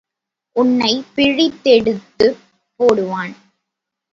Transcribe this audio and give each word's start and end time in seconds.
உன்னைப் 0.55 1.05
பிழிந்தெடுத்துப் 1.15 2.39
போடுவேன். 2.79 3.35